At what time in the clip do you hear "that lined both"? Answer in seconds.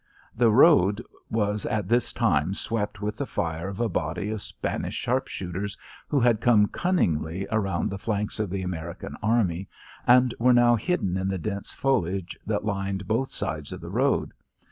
12.47-13.29